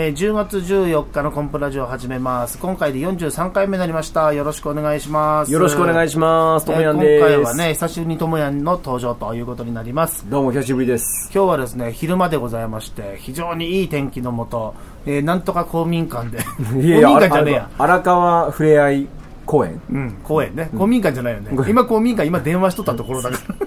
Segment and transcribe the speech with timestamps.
[0.00, 2.56] えー10月14日のコンプラジオを始めます。
[2.58, 4.32] 今回で43回目になりました。
[4.32, 5.52] よろしくお願いします。
[5.52, 6.66] よろしくお願いしします。
[6.66, 7.20] ともやんです。
[7.20, 10.24] 今回はね、久しぶりにともやんの登場ということになります。
[10.30, 11.28] どうも久しぶりです。
[11.34, 14.72] 今日はですね、昼間でございまして、非常にいい天気のもと、
[15.04, 17.70] えーなんとか公民館で、 公民館じゃねえや。
[17.76, 19.08] 荒川ふれあい
[19.46, 19.80] 公園。
[19.90, 20.70] うん、公園ね。
[20.78, 21.50] 公民館じゃないよね。
[21.68, 23.54] 今公民館、今電話しとったところだから。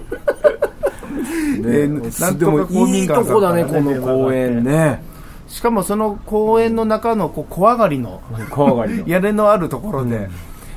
[1.60, 5.11] えーなんとか公民館いいとこだねこの公園ね。
[5.52, 9.06] しかもその公園の中のこう小上がりの小上がりの。
[9.06, 10.30] 屋根のあるところで、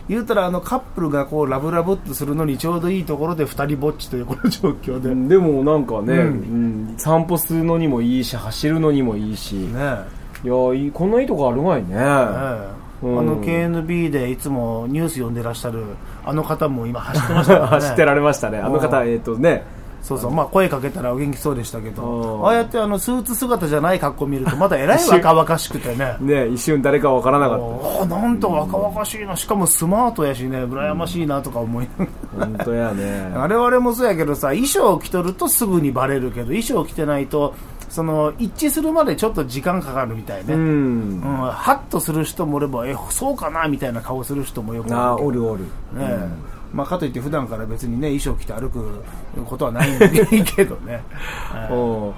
[0.10, 9.56] 言うたらあのカップルがこうラブラブっとするのにちょうどいいところで二人ぼっちというこの状況で、ねでもなんかね、うんうん散歩するのにもいいし、走るのにもいいし。
[9.66, 11.96] いやいい、こんないいとこあるがいね。
[11.96, 15.84] えうんの KNB でいつもニュース読んでらっしゃる
[16.24, 18.60] あの方も今走ってましたからね 走ってられましたね。
[18.60, 19.64] あの方、うんえっとね、
[20.06, 22.04] そうそう、まあ声かけたらお元気そうでしたけど。
[22.04, 22.46] う、ん。
[22.46, 26.16] ああやってあのスーツ姿じゃない格好見るとまだえらい若々しくてね。
[26.22, 32.46] ね、一瞬誰かわからなかっああなんと若々しいな、しかもスマートやしね、羨ましいなとか思いながら。
[32.46, 32.46] た。
[32.46, 33.34] 本当やね。
[33.36, 37.56] 我々もそうやけどさ衣装を着とるとすぐにバレるけど衣装を着てないと
[37.90, 41.18] その一致するまでちょっと時間かかるみたいね、ううん。
[41.18, 41.22] ん。
[41.22, 45.64] ハッとする人もおればえそうかなみたいな顔する人もよくああ、るおるおる。
[45.64, 45.68] ね
[46.00, 49.02] えまあ、かといって普段から別にね衣装着て歩く
[49.46, 51.02] ことはないんでいいけどね、
[51.50, 52.14] あの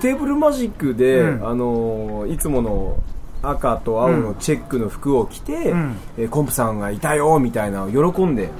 [0.00, 1.48] テーブルマジックで、うん。
[1.48, 2.98] あのいつもの
[3.42, 5.96] 赤と青のチェックの服を着て、うん。
[6.18, 8.50] えーコンプさんがいたよみたいな喜んで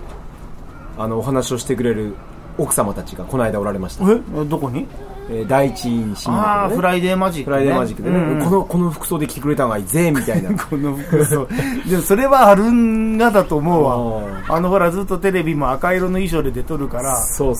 [0.96, 2.14] あのお話をしてくれる
[2.56, 4.16] 奥様たちがこの間おられました、え？
[4.46, 4.88] どこに？
[5.28, 10.50] えー第一市民ああフライデーマジック、ね、フライデーマジックでね、うんこのこの服装で着てくれたのがいいぜみたいな。
[10.56, 11.46] この服装
[11.88, 14.44] でもそれはあるんがだと思うわ。
[14.48, 17.16] ああのほらずっとテレビも赤色の衣装で出とるから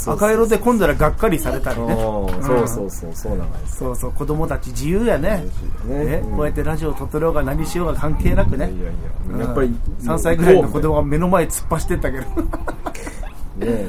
[0.06, 1.92] 赤色で今度はがっかりされたりね。
[1.92, 2.42] うん。
[2.42, 3.76] そうそうそうそうなんです。
[3.78, 5.44] そうそう子供たち自由やね。
[5.86, 6.36] ねねうん。
[6.36, 8.70] こうやってラジオ撮ってろうが何しようが関係なくね。
[8.70, 12.24] いやいややっぱり3歳ぐらいの子供が目の前突っ走ってったけど
[13.58, 13.86] ね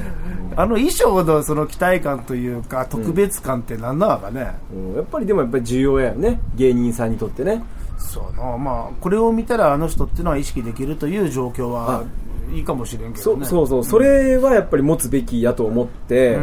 [0.56, 4.96] あの衣装のその期待感というか特別感って何なのかね、うん。
[4.96, 6.40] やっぱりでもやっぱり重要やよね。
[6.56, 7.64] 芸人さんにとってね。
[7.98, 12.04] そうなまあこれを見たらあの人っていうのは意識できるという状況は
[12.52, 13.46] いいかもしれんけどね。
[13.46, 16.38] そそうそう、それはやっぱり持つべきやと思って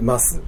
[0.00, 0.40] ます、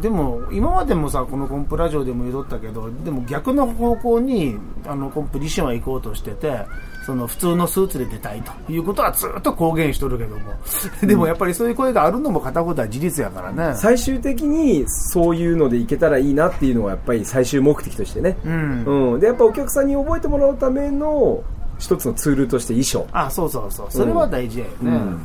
[0.00, 4.56] でも今までもさこのコンプラジオでも言うとったけどでも逆の方向に
[4.86, 6.66] あのコンプ自身は行こうとしてて
[7.08, 10.52] その普通のスーツで出たいということはずっと公言しとるけども。
[11.00, 13.74] でもやっぱりそういう声があるのも片方は事実やからね。
[13.76, 19.12] 最終的にそういうのでいけたらいいなっていうのがやっぱり最終目的としてね、うん。
[19.14, 21.42] うん、でやっぱお客さんに覚えてもらうための
[21.78, 23.86] 一つのツールとして衣装、あそうそうそう。
[23.88, 25.20] それは大事やよね、うん。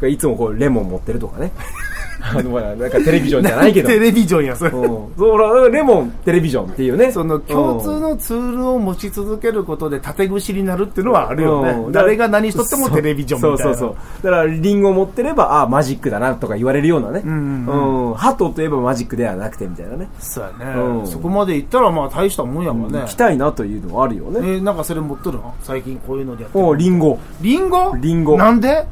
[0.00, 0.08] そう。
[0.08, 1.50] いつもこうレモン持ってるとかね
[2.20, 3.88] あのほらなんかテレビジョンじゃないけど。
[3.88, 7.12] テレビジョンやそれ、うん、そうレモンテレビジョンっていうね。
[7.12, 11.92] その共通のツールを持ち続けることで縦串になるっていうのはあるよね、うん。
[11.92, 13.74] 誰が何しとってもテレビジョンみたいな。
[13.74, 14.24] そうそうそう。
[14.24, 20.08] だからリンゴを持ってればああマジックだなとか言われるようなね、んうんハトといえばマジックではなくてみたいなね。
[20.18, 21.06] そうやね、うん。
[21.06, 25.54] そこまでいったらまあ大したもんやもんね、来たいなというのはあるよね、えーなんかそれ持っとるの？
[25.62, 27.18] 最近こういうのでやっておリンゴ。
[27.40, 27.94] リンゴ？
[27.96, 28.36] リンゴ。
[28.36, 28.86] なんで？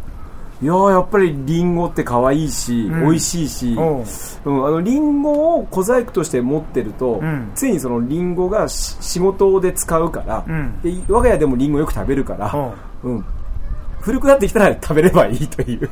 [0.63, 3.01] いやーやっぱりリンゴって可愛いし、うん。
[3.03, 3.81] 美味しいし、う。
[3.81, 7.53] んうん、あのリンゴを小細工として持ってると、ん。
[7.55, 10.81] ついにそのリンゴがし仕事で使うから、うん。
[10.83, 13.25] で我が家でもリンゴよく食べるから、うん
[14.05, 15.89] 古くなってきたら食べればいいという。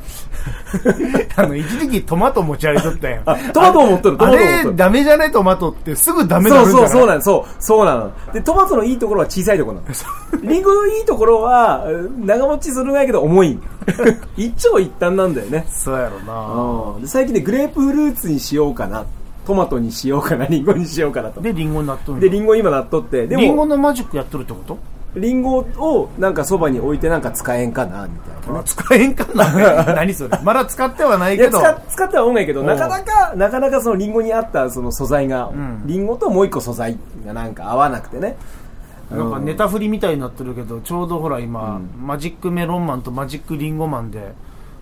[1.35, 3.21] あの一時期トマト持ち歩いとったやん。
[3.25, 4.71] あトマトを持っとるトあマトを持っとる。
[4.71, 7.63] れダメじゃねトマトってすぐダメになそうそうそうなのそう。
[7.63, 9.83] そうなのでトマトのいいところは小さいところな
[10.41, 10.41] の。
[10.47, 13.59] リンゴのいいところはうん長持ちするんやけど重い。
[14.37, 15.65] 一長一短なんだよね。
[15.69, 17.07] そうやろな。
[17.07, 19.05] 最近ねグレープフルーツにしようかな。
[19.45, 21.41] トマトにしようかなリンゴにしようかなと。
[21.41, 23.27] ででリンゴになっとるんリンゴ今なっとって。
[23.27, 24.77] でもリンゴのマジックやっとるってこと？
[25.15, 28.59] リンゴをなんかそばに置いてなんか使えんかなみたいな。
[28.59, 29.83] あ使えんかな？
[29.93, 30.39] 何それ？
[30.43, 31.59] まだ使ってはないけど。
[31.59, 32.63] 使使っては音楽やけどう。
[32.63, 35.83] んなかなかなかなかそのリンゴに合ったその素材が、ん。
[35.85, 38.37] リンゴともう一個素材がなんか合わなくてね。
[39.11, 44.33] なんかネタ振りみたいになってるけどちょうどほら今、うマジックメロンマンとマジックリンゴマンで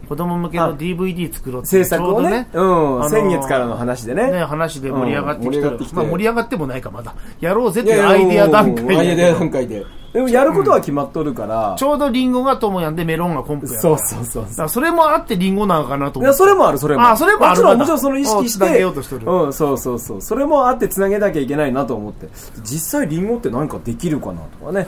[0.08, 2.48] 子供向けのあ DVD 作ろうって制作をね？
[2.52, 2.70] ちょうん。
[2.70, 4.32] あのー先月からの話でね。
[4.32, 5.78] ね話で盛り上がってきてる、うん。
[5.80, 7.14] 盛り上がってまあ、盛り上がってもないかまだ。
[7.42, 16.32] やろうぜっていうアイディア段階うんアイデアで段階ででもやることは決まっとるから、ちょうどリンゴがトモヤンでメロンがコンプやそうそうそうだからそれもあってリンゴなのかなと思って。
[16.32, 17.08] いやそれもあるそれも。
[17.08, 19.22] あそれもあるもちろんもちろんその意識しつなげてようとしてる。
[19.26, 20.22] うんそうそうそう。
[20.22, 22.28] それもあってつなげなきゃいけないなと思って。
[22.64, 24.88] 実際リンゴって何かできるかなとかね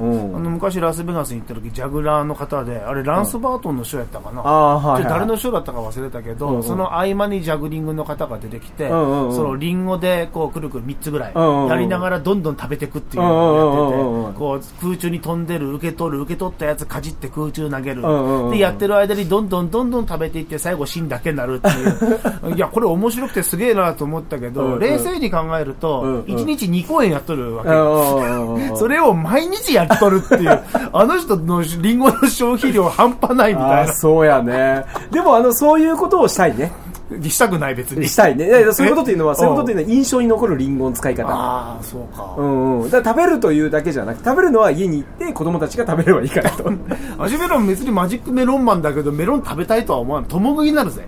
[0.00, 5.04] うんあの昔ラスベガスに行った時ジャグラーの方であれランス・バートンのショーやったかな、はい。
[5.04, 18.50] 誰のショーだったか忘れたけど、うんうんその合間にジャグリングの方が出てきて、うんうんうんそのリンゴでこうくるくる3つぐらいうんうんうんやりながらどんどん食べていくっていうのをやってうんうんうんうんて、こう空中に飛んでる、受け取る、受け取ったやつかじって空中投げるんうんうん。
[18.50, 22.56] で、やってる間にどんどんどんどん食べていって最後芯だけになるっていう。
[22.56, 27.70] いや、これ面白くてすげえなと思ったけど、うんうん冷静に考えるうんとうん、1日2公演やっとるわけ。
[27.70, 30.60] うんそれを毎日やっとるっていう、
[30.92, 34.84] あの人のリンゴの消費量半端ないみたいああ、そうやね。
[35.10, 36.72] でも、あの、そういうことをしたいね。
[37.10, 37.30] な。
[37.30, 38.08] したくない別に。
[38.08, 38.46] したいね。
[38.72, 39.36] そういうことっていうのは、え？
[39.36, 41.28] そういうことっていうのは印象に残るリンゴの使い方。
[41.28, 42.34] ああ、そうか。
[42.36, 42.90] うんうん。
[42.90, 46.72] だ食べるというだけじゃなくて、食べるのは家に行って子供たちが食べればいいかなと。
[47.18, 50.24] 味メロン別にマジックメロンマンだけど、メロン食べたいとは思わん。
[50.24, 51.06] 共食いになるぜ。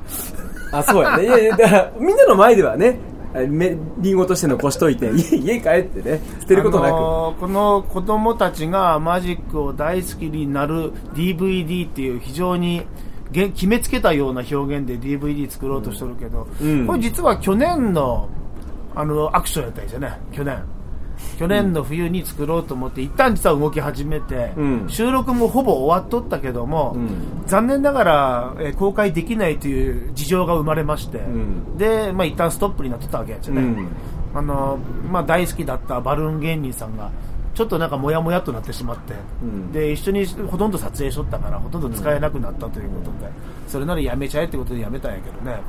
[0.72, 1.24] あ、そうやね。
[1.24, 2.98] いやいや、だから、みんなの前ではね、
[3.48, 6.86] めリンゴとして残しといて、家 家帰ってね、捨てることなく。
[6.88, 12.82] あのーこの子供たちがマジックを大好きになる DVD っていう非常に
[13.32, 16.86] げ決めつけたような表現で DVD 作ろうとしてるけど、うん。
[16.86, 18.28] これ実は去年の
[18.94, 20.18] あのアクションやったんですよね。
[20.32, 20.62] 去年
[21.38, 24.86] 去年の冬に作ろうと思って一旦実は動き始めて、うん。
[24.88, 27.44] 収録もほぼ終わっとったけども、うん。
[27.46, 31.76] 残念ながら、えー公開できないという事情が生まれまして、ん。
[31.76, 33.88] で、まあ、一旦ストップになっとったわけやつよね、うん。
[34.34, 34.78] あの
[35.10, 37.10] まあ、大好きだったバルーン芸人さんが
[37.54, 39.72] ちょっとなんかモヤモヤとなってしまって、ん。
[39.72, 43.30] で一緒にほとんど撮影しとったからほとんど使えなくなったということで、
[43.68, 45.60] それならやめちゃえってことでやめたんやけどね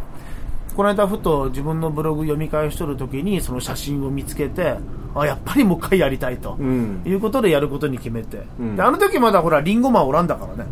[0.76, 4.76] この間ふと自分のブログ読み返しとる時にその写真を見つけて
[5.16, 7.02] あやっぱりもう一回やりたいと、うん。
[7.06, 8.76] いうことでやることに決めて、うん。
[8.76, 10.70] であの時まだほらリンゴマンおらんだからね。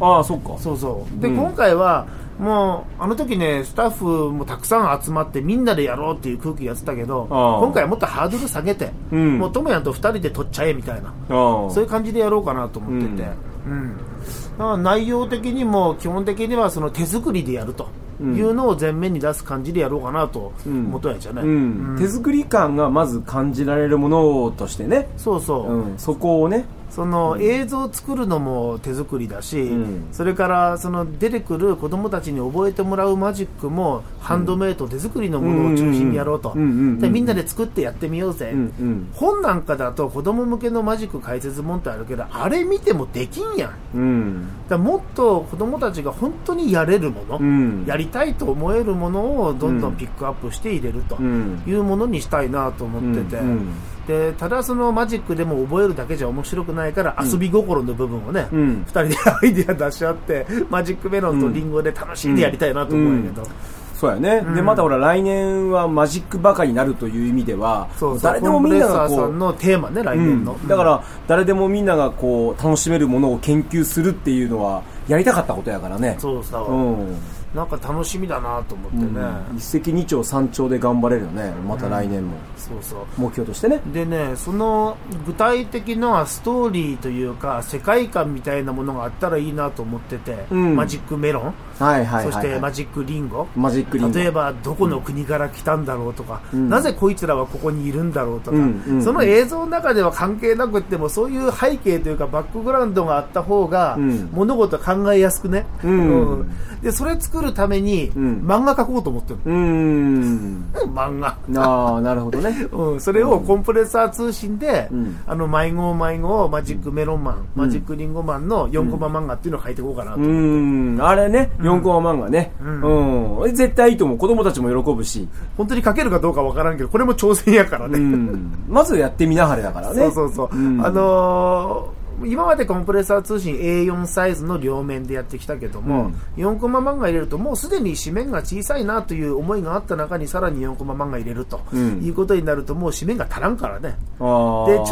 [0.00, 0.56] ああ、そっか。
[0.58, 1.20] そうそう。
[1.20, 1.36] で、うん。
[1.36, 2.06] 今回は
[2.38, 9.38] もうあの時ねスタッフもたくさん集まってみんなでやろうっていう空気やってたけど今回はもっとハードル下げて、うん。
[9.38, 11.12] もうトモヤンと2人で撮っちゃえみたいな。
[11.28, 13.28] そういう感じでやろうかなと思ってて、
[13.66, 13.96] うん。
[13.96, 17.88] だから内容的にも基本的にはその手作りでやると
[18.22, 20.86] いうのを前面に出す感じでやろうかなとうん。
[20.86, 21.48] 思ったやつじゃね、うん。
[21.48, 21.98] うん。
[21.98, 30.08] 手作り感がまず感じられるものとしてね、そうそう、うん、そこをね、その映像を作るのも手作りだし、うん。
[30.12, 36.60] それからその出てくる子供たちに覚えてもらうマジックもハンドメイド手作りのものを中心にやろうと、で
[37.08, 39.08] みんなで作ってやってみようぜ、うんうん。
[39.14, 43.96] 本なんかだと子供向けのマジック解説本ってあるけどあれ見てもできんやん。
[43.96, 44.48] うん。
[44.68, 47.84] らもっと子供たちが本当にやれるもの、うん。
[47.86, 49.96] やりたいと思えるものをどんどん。
[49.96, 51.62] ピックアップして入れるとうん。
[51.66, 53.68] いうものにしたいなと思ってて、うんうん
[54.06, 58.84] でただそのマジックでも覚えるだけじゃ面白くないから遊び心の部分をね、二うん。
[58.84, 63.46] 人でアイデア出し合ってマジックメロンとリンゴで楽しんでやりたいなと思うんやけど、
[63.94, 67.88] そうやね、でまたほら来年はマジックバカになるという意味では
[68.20, 70.66] 誰でもみんながこうんのテーマね来年の、うん。
[70.66, 76.16] だから誰でもみんながこう楽しめるものを研究するっていうのはやりたかったことやからね。
[76.18, 77.16] そうさ、うん
[77.54, 79.20] なんか楽しみだなと思ってね、
[79.56, 81.52] 一石二鳥三鳥で頑張れるよね。
[81.68, 82.36] また来年も。
[82.56, 83.06] そうそう。
[83.18, 83.80] 目標としてね。
[83.92, 84.96] でねその
[85.26, 90.76] 具体的なストーリーというか世界観みたいなものがあったらいいなと思ってて、うん。
[90.76, 93.48] マジックメロン、はいはいはい、はい、そしてマジックリンゴ。
[93.56, 94.18] マジックリンゴ。
[94.18, 96.68] 例えばどこの国から来たんだろうとか、うん。
[96.68, 99.02] なぜこいつらはここにいるんだろうとか、うんうん。
[99.02, 104.30] その映像の中では関係なくってもそういう背景というかバックグラウンドがあった方が、うん。
[104.32, 106.50] 物事考えやすくね、うん。
[106.82, 108.44] でそれ作るために、ん。
[108.44, 110.64] 漫画描こうと思ってるうーん。
[110.94, 111.36] 漫画。
[111.60, 112.66] ああなるほどね。
[112.72, 115.16] うん、それをコンプレッサー通信で、うん。
[115.26, 120.98] あの迷子迷子マジックメロンマン、マジックリンゴマンの4コマ漫画っていうのを書いていこうかなと、うーん。
[121.00, 122.52] あれね4コマ漫画ね。
[122.60, 124.18] うん、絶対いいと思う。
[124.18, 125.28] 子供たちも喜ぶし。
[125.56, 128.64] 本当に書けるかどうかわからんけどこれも挑戦やからね、うん。
[128.68, 129.94] まずやってみなはれだからね。
[129.94, 130.84] そうそうそう、ん。
[130.84, 142.02] あのー今までコンプレッサー通信 A4 サイズの両面でやってきたけども、4コマ漫画入れるともうすでに紙面が小さいなという思いがあった中にさらに4コマ漫画入れると、うん。
[142.02, 143.90] いうことになるともう紙面が足らんからね。
[143.90, 144.22] でち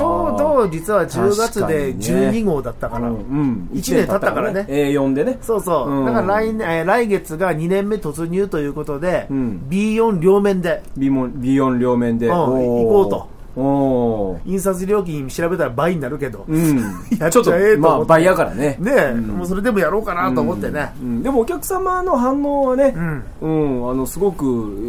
[0.03, 2.31] ょうど実は10月で確かにね。
[2.31, 4.67] 12号だったから、うんうん、1年経ったからね。
[4.69, 5.39] A4 でね。
[5.41, 6.07] そうそう、うん。
[6.07, 9.67] だから来年、えー来月が2年目突入ということで、うん。
[9.69, 10.83] B4 両面で。
[10.99, 16.77] B4, B4 両面で、行こうと印刷料金調べたら倍になるけど、うん。
[17.19, 18.77] やっちょっとちゃえとまあ倍やからね。
[18.79, 23.25] ねえ、もうそれでもやろうかなと思ってね、うんでもお客様の反応はね、ん。
[23.41, 24.45] うんあのすごく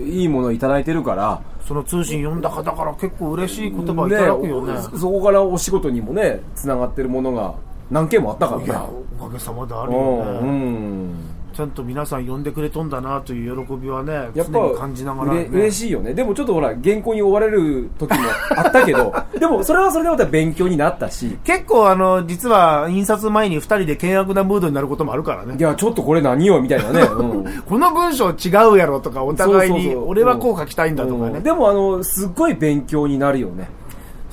[0.06, 1.42] いいものをいただいてるから。
[1.68, 4.74] その通信読んだ方から結構嬉しい言葉をいただくよね。
[4.92, 7.54] そそこからお仕事にもねつながってるものが
[7.90, 8.66] 何件もあったからね。
[8.66, 8.86] いや
[9.20, 11.10] おかげさまであるうよね、んうん
[11.54, 16.14] ちゃんと皆さん呼んでくれとんだなという喜びはねやっぱ感じながら、うね、れ嬉しいよね。
[16.14, 18.18] でもちょっとほら原稿に追われる時も
[18.56, 21.38] あったけど でもそれはそれでまた勉強になったし。
[21.44, 25.56] 結構あの実は印刷前に2人で険悪なムードになることもあるからね。
[25.58, 27.46] いやちょっとこれ何よみたいなね、うん。
[27.68, 31.38] この文章違うやろとかお互いに俺はこう書きたいんだとかね。
[31.38, 31.44] うん。
[31.44, 33.70] でもあのすっごい勉強になるよね。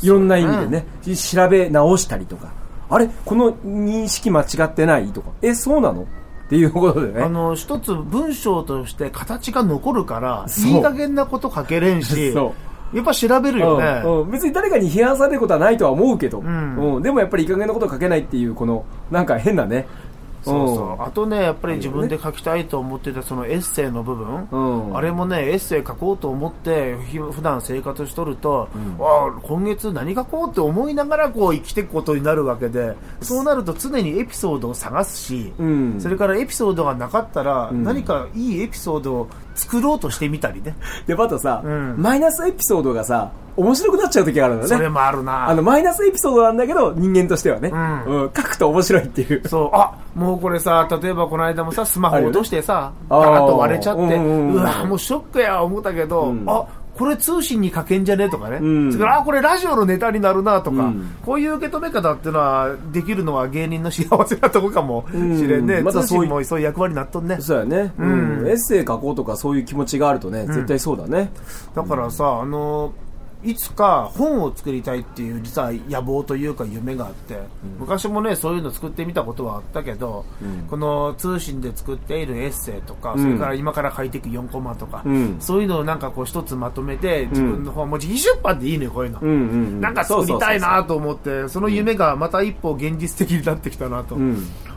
[0.02, 0.86] いろんな意味でね。
[1.16, 2.48] 調べ直したりとか。
[2.90, 3.08] あれ？
[3.24, 5.08] この認識間違ってない？
[5.08, 5.30] とか。
[5.42, 6.06] えそうなの？
[6.48, 7.22] っていうことでね。
[7.22, 12.54] あの一つ文章として形が残るからいい加減なこと書けれんしそ
[12.94, 14.30] やっぱ調べるよね、うんうん。
[14.30, 16.96] 別に誰かに批判されることはないとは思うけど、ん。
[16.96, 17.02] うん。
[17.02, 19.86] でもやっぱりいい加減なこと書けないっていうこのなんか変なね
[20.42, 21.02] そうそう。
[21.02, 24.96] あとねやっぱり自分で書きたいと思ってたそのエッセイの部分、うん。
[24.96, 28.68] あれもねエッセイ書こうと思ってひ普段生活しとると、
[29.00, 36.00] ああ今月何書こうって思いながらこう生きていくことになるわけでそうなると常にエピソードを探すし、うん。
[36.00, 37.82] それからエピソードがなかったら、ん。
[37.82, 40.76] 何かいいエピソードを作ろうとしてみたりね。
[41.06, 41.96] でまたさ、うん。
[41.98, 44.76] マイナスエピソードがさ面白くなっちゃう時があるんだよね。
[44.76, 45.48] それもあるな。
[45.48, 48.04] あのマイナスエピソードなんだけど人間としてはね、うん。
[48.04, 48.30] うん。
[48.34, 49.48] 書くと面白いっていう。
[49.48, 56.44] そう、あ、もうこれさ、例えばこの間もさ、スマホ落としてさ、ねガーッと割れちゃって、うんうんうんうわ、もうショックや、思ったけど、うん。
[56.46, 56.64] あ、
[56.96, 58.28] これ通信に書けんじゃね？
[58.28, 58.92] とかね、うん。
[58.92, 61.16] それからあ、これラジオのネタになるなとか、うん。
[61.24, 65.12] こういう受け止め方っていうのは、できるのは芸人の幸せなとこかもし
[65.46, 65.74] れんね。
[65.76, 67.38] うんまたそういう通信もそういう役割になっとんね。
[67.40, 68.40] そうやね、うん。
[68.40, 71.30] うんエッセイ書こうとかそういう気持ちがあるとね、絶対そうだね。
[71.74, 72.92] だからさ、あの
[73.44, 77.38] いつか本を作りたいっていう実は野望というか夢があって、
[77.78, 80.66] 昔もねそういうの作ってみたことはあったけど、うん。
[80.68, 83.22] この通信で作っているエッセイとか、うん。
[83.22, 85.36] それから今から書いていく4コマとか、うん。
[85.40, 89.40] そういうのをなんかこう一つまとめて自分の本、もう自費出版でいいのよこういうの、うんうんう
[89.76, 89.80] ん。
[89.80, 94.16] なんか作りたいなと思ってその夢がまた一歩現実的になってきたなと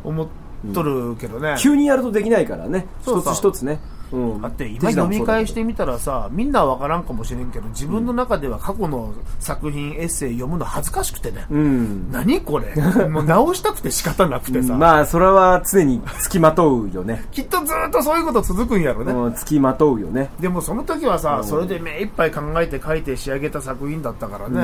[0.04, 0.28] 思っ
[0.74, 2.86] とるけどね、急にやるとできないからね。
[3.02, 3.80] 一つ一つね、
[4.12, 12.12] うん、だって今読み返してみたらさみんなは分からんかもしれんけど自分の中では過去の作品エッセイ読むの恥ずかしくてね、うん。
[12.12, 12.76] 何これ？
[13.08, 20.30] もう直したくて仕方なくてさ、 まあそれは常につきまとうよね、 きっとずっとそういうこと続くんやろね、うん、つきまとうよね。
[20.40, 21.44] でもその時はさ、うん。
[21.44, 24.60] それで目いっぱい考えて書いて仕上げた作品だったからね、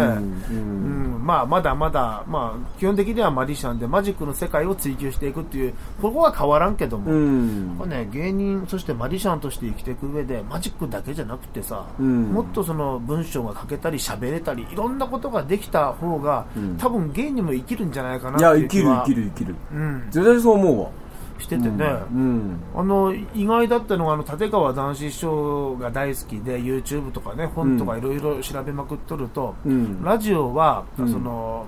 [0.49, 1.25] うんうん。
[1.25, 7.75] まあ、まだまだ、まあ、基本的にはマジシャンでマジックの世界を追求していくっていうここは変わらんけども、うん。
[7.77, 12.31] これね、芸人そしてマジシャンとして生きていく上でマジックだけじゃなくてさ、うん。
[12.31, 16.77] もっとその文章が書けたり喋れたりいろんなことができた方が、うん。
[16.77, 19.03] 多分芸にも生きるんじゃないかなっていう気は。
[19.05, 19.55] 生きる生きる生きる。
[19.73, 20.89] うん、絶対そう思うわ。
[21.39, 22.59] しててね、うん。
[22.75, 30.03] あの意外だったのがあの立川談志師匠が大好きで YouTube とかね本とかいろいろ調べまくっとると、うん。
[30.03, 31.11] ラジオは、うん。
[31.11, 31.67] その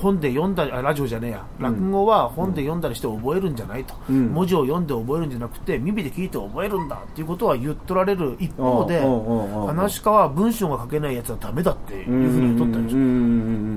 [0.00, 1.46] 本で読んだラジオじゃねえや。
[1.58, 1.64] うん。
[1.64, 4.26] 落語は本で読んだりして覚えるんじゃないと、うん。
[4.28, 12.80] 文字を読んで覚えるんじゃなくて耳で聞いて覚えるんだっていうことは言っとられる一方で話し家は文章が書けないやつはダメだっていうふうに言っとったん。
[12.80, 12.90] うん。
[12.90, 13.75] うん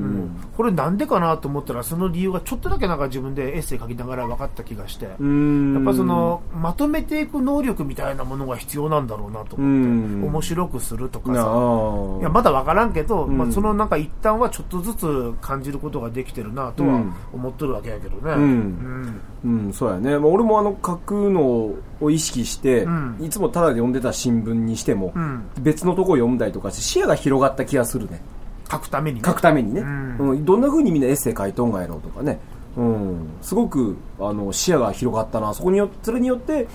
[0.55, 5.73] これなんでかなと思ったらその理由がちょっとだけなんか自分でエッセイ書きながら分かった気がして、うん。
[5.75, 10.23] やっぱそのまとめていく能力みたいなものが必要なんだろうなと思って、うん。
[10.25, 11.41] 面白くするとかさ。
[12.19, 13.37] いやまだ分からんけど、うん。
[13.37, 17.13] まあ、そのなんか一旦はちょっとずつ感じることができてるなとはうん。
[17.33, 19.21] 思っとるわけやけどね、うん。
[19.43, 19.65] うん。
[19.65, 20.17] うん、そうやね。
[20.17, 23.17] まあ、俺もあの、書くのを意識して、うん。
[23.21, 25.49] いつもただで読んでた新聞にしても、うん。
[25.61, 28.21] 別のところ読んだりとかして、視野が広がった気がするね。
[28.71, 29.81] 書くためにね書くためにね。
[29.81, 32.39] うんうんどんな風にみんなエッセイ書いとんがやろうとかね。
[32.77, 33.29] うん。
[33.41, 35.53] すごく、あの、視野が広がったな。
[35.53, 36.67] そこによそれによって、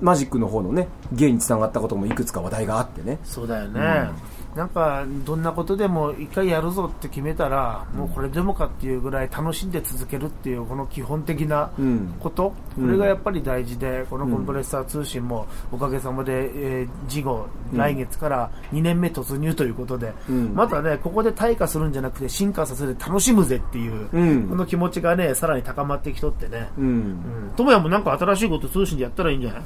[0.00, 3.18] マジックの方のね、芸につながったこともいくつか話題があってね。
[3.22, 4.10] そうだよね、
[4.54, 12.14] なんかどんなことでも一回やるぞって決めたら、もうこれでもかっていうぐらい楽しんで続けるっていうこの基本的なうん。
[12.20, 12.86] こと、うん。
[12.86, 20.54] これがやっぱり大事でこのコンプレッサー通信もおかげさまで、えー事後うん来月から2年目突入ということで、うん。
[20.54, 24.48] またねここで退化するんじゃなくて進化させて楽しむぜっていう、うん。
[24.50, 26.68] この気持ちがねさらに高まってきとってね。
[26.76, 26.84] うん。
[26.84, 27.52] うん。
[27.56, 29.62] 智也もなんか新しいこと通信でやったらいいんじゃない、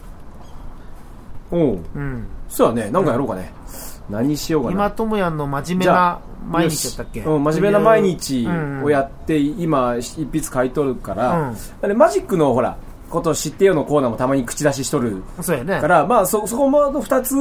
[1.50, 1.80] おう。
[1.94, 2.90] うん、そうやね。
[2.90, 3.52] なんかやろうかね。
[4.10, 4.74] 何しようかな。
[4.74, 11.56] 今智也の真面目な毎日やったっけ、うん、真面目な毎日うんをやって、今、一筆書いとるから、うん。
[11.82, 12.76] あれマジックのほら、
[13.16, 15.80] こと知ってよのコーナーもたまに口出ししとるそうやね。
[15.80, 17.34] から、まあ、そ、そこの二つ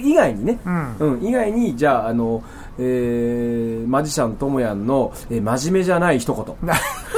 [0.00, 0.96] 以外にね、うん。
[0.98, 2.42] うん、以外に、じゃあ、あの、
[2.78, 6.56] えー、マジシャンともやんの、えー真面目じゃない一言。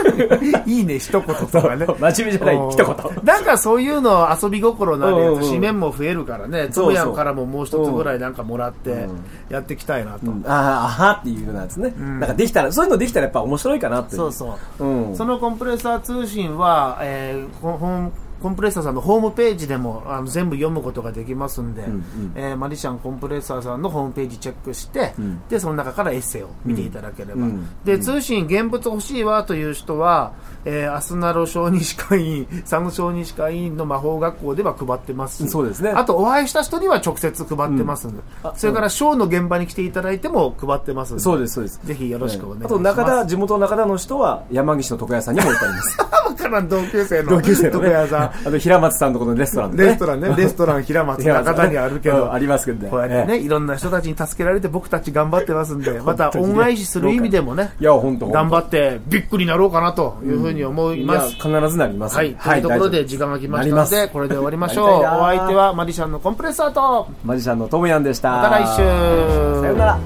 [0.66, 1.86] いいね一言とかね。
[1.98, 3.24] 真面目じゃない一言。
[3.24, 6.64] なんかそういうの遊び心のあるやつ紙面も増えるからね。
[6.64, 10.44] そうそうトムヤンからももう一つぐらいなんかもらってうんやっていきたいなと、うん。
[10.46, 11.88] ああ、あはっていうようなやつね。
[11.90, 12.20] ん。
[12.20, 14.16] なんかできたら、そういうのできたらやっぱ面白いかなって。
[14.16, 14.84] そうそう。
[14.84, 15.16] うん。
[15.16, 22.04] そのコンプレッサー通信は、えーこ本コンプレッサーさんのホームページでもあの全部読むことができますんで、んうん。
[22.34, 25.40] えーマリシャンコンプレッサーさんのホームページチェックして、ん。
[25.48, 27.68] でその中からエッセイを見ていただければ、うん。
[27.84, 30.32] で通信現物欲しいわという人は、
[30.64, 35.46] えー、アスナロ小児歯科医院サム小児歯科医院の魔法学校では配ってます。
[35.46, 35.90] しそうですね。
[35.90, 41.22] あとお会いした人には直接配ってますんで、あそれからショーの現場に来ていただいても配ってますんで。
[41.22, 41.80] そうですそうです。
[41.84, 45.98] ぜひよろしくお願いします、あと中田地元の中田の人は山岸の床屋さんにも置いてあります。
[46.26, 47.40] わからん同級生の。
[47.40, 52.90] 床屋さんあと平松さんとこのレストランで、ね、レストランね、レストラン平松中田にあるけど、うんありますけどね。
[52.90, 61.34] こうやってね、いろんな人たちに助けられて僕たち頑張ってますんで、 また恩返しする意味でもね、いや本当頑張ってビッグになろうかなというふうに思います。
[61.34, 62.16] 必ずなります。
[62.16, 64.86] はい、というところで時間が来ましたので、これで終わりましょう。
[65.16, 68.30] お相手はマリシャンのコンプレッサーと、マジシャンのトムヤンでした。
[68.30, 68.76] また来週。
[68.76, 69.98] さよなら。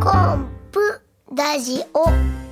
[0.00, 0.80] コンプ
[1.34, 2.45] ラジオ